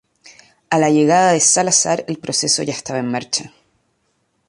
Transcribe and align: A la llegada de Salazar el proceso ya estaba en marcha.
A 0.71 0.79
la 0.79 0.89
llegada 0.89 1.31
de 1.33 1.39
Salazar 1.39 2.05
el 2.07 2.17
proceso 2.17 2.63
ya 2.63 2.73
estaba 2.73 2.97
en 2.97 3.11
marcha. 3.11 3.53